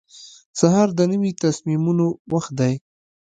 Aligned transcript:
سهار 0.59 0.89
د 0.97 0.99
نوي 1.11 1.31
تصمیمونو 1.43 2.05
وخت 2.33 2.51
دی. 2.59 2.73